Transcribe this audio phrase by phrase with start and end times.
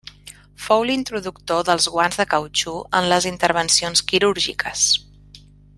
[0.67, 4.89] Fou l’introductor dels guants de cautxú en les intervencions quirúrgiques.